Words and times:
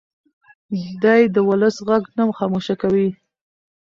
دی 1.01 1.21
د 1.35 1.37
ولس 1.49 1.75
غږ 1.87 2.03
نه 2.17 2.23
خاموشه 2.37 2.75
کوي. 2.81 3.09